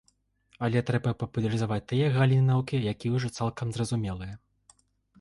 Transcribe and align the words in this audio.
Але 0.67 0.81
трэба 0.87 1.11
папулярызаваць 1.25 1.79
тыя 1.93 2.09
галіны 2.17 2.49
навукі, 2.49 2.83
якія 2.95 3.11
ўжо 3.19 3.35
цалкам 3.37 3.67
зразумелыя. 3.81 4.35